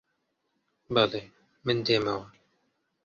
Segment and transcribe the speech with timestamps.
[0.93, 1.23] بەڵێ،
[1.65, 2.25] من دێمەوە